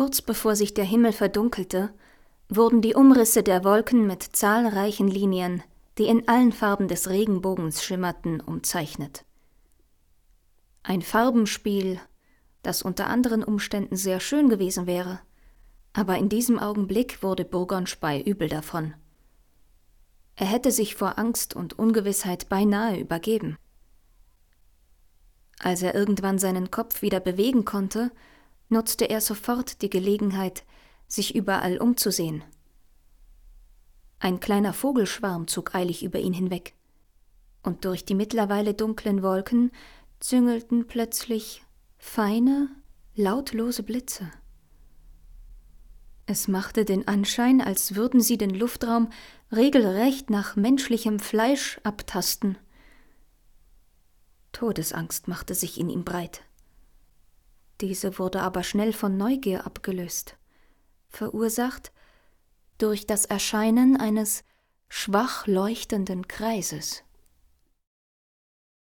Kurz 0.00 0.22
bevor 0.22 0.56
sich 0.56 0.72
der 0.72 0.86
Himmel 0.86 1.12
verdunkelte, 1.12 1.92
wurden 2.48 2.80
die 2.80 2.94
Umrisse 2.94 3.42
der 3.42 3.64
Wolken 3.64 4.06
mit 4.06 4.22
zahlreichen 4.22 5.08
Linien, 5.08 5.62
die 5.98 6.06
in 6.06 6.26
allen 6.26 6.52
Farben 6.52 6.88
des 6.88 7.10
Regenbogens 7.10 7.84
schimmerten, 7.84 8.40
umzeichnet. 8.40 9.26
Ein 10.82 11.02
Farbenspiel, 11.02 12.00
das 12.62 12.80
unter 12.80 13.08
anderen 13.08 13.44
Umständen 13.44 13.94
sehr 13.94 14.20
schön 14.20 14.48
gewesen 14.48 14.86
wäre, 14.86 15.20
aber 15.92 16.16
in 16.16 16.30
diesem 16.30 16.58
Augenblick 16.58 17.22
wurde 17.22 17.44
Burgonspey 17.44 18.22
übel 18.22 18.48
davon. 18.48 18.94
Er 20.34 20.46
hätte 20.46 20.70
sich 20.70 20.94
vor 20.94 21.18
Angst 21.18 21.54
und 21.54 21.78
Ungewissheit 21.78 22.48
beinahe 22.48 22.98
übergeben. 22.98 23.58
Als 25.58 25.82
er 25.82 25.94
irgendwann 25.94 26.38
seinen 26.38 26.70
Kopf 26.70 27.02
wieder 27.02 27.20
bewegen 27.20 27.66
konnte, 27.66 28.10
nutzte 28.70 29.10
er 29.10 29.20
sofort 29.20 29.82
die 29.82 29.90
Gelegenheit, 29.90 30.64
sich 31.06 31.34
überall 31.34 31.78
umzusehen. 31.78 32.42
Ein 34.20 34.40
kleiner 34.40 34.72
Vogelschwarm 34.72 35.48
zog 35.48 35.74
eilig 35.74 36.02
über 36.02 36.18
ihn 36.18 36.32
hinweg, 36.32 36.74
und 37.62 37.84
durch 37.84 38.04
die 38.04 38.14
mittlerweile 38.14 38.74
dunklen 38.74 39.22
Wolken 39.22 39.70
züngelten 40.20 40.86
plötzlich 40.86 41.62
feine, 41.98 42.68
lautlose 43.14 43.82
Blitze. 43.82 44.30
Es 46.26 46.46
machte 46.46 46.84
den 46.84 47.08
Anschein, 47.08 47.60
als 47.60 47.96
würden 47.96 48.20
sie 48.20 48.38
den 48.38 48.54
Luftraum 48.54 49.10
regelrecht 49.50 50.30
nach 50.30 50.54
menschlichem 50.54 51.18
Fleisch 51.18 51.80
abtasten. 51.82 52.56
Todesangst 54.52 55.26
machte 55.26 55.54
sich 55.54 55.80
in 55.80 55.90
ihm 55.90 56.04
breit. 56.04 56.42
Diese 57.80 58.18
wurde 58.18 58.42
aber 58.42 58.62
schnell 58.62 58.92
von 58.92 59.16
Neugier 59.16 59.66
abgelöst, 59.66 60.36
verursacht 61.08 61.92
durch 62.78 63.06
das 63.06 63.24
Erscheinen 63.24 63.96
eines 63.96 64.44
schwach 64.88 65.46
leuchtenden 65.46 66.28
Kreises. 66.28 67.04